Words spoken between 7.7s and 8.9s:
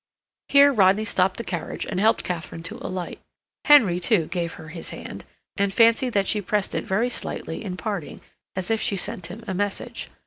parting as if